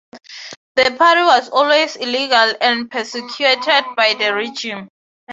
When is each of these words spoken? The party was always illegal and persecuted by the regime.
The 0.77 0.95
party 0.97 1.21
was 1.21 1.49
always 1.49 1.95
illegal 1.95 2.55
and 2.59 2.89
persecuted 2.89 3.83
by 3.95 4.15
the 4.15 4.33
regime. 4.33 4.87